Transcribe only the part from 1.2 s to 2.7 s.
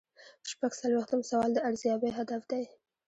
سوال د ارزیابۍ هدف دی.